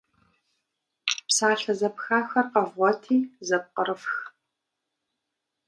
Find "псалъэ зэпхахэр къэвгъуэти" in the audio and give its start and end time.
1.27-3.17